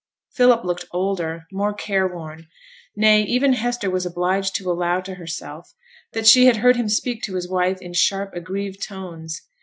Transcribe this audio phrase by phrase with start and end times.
[0.33, 2.47] Philip looked older, more care worn;
[2.95, 5.75] nay, even Hester was obliged to allow to herself
[6.13, 9.43] that she had heard him speak to his wife in sharp, aggrieved tones.